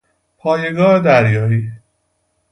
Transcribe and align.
پایگاه 0.37 0.99
دریایی 0.99 1.71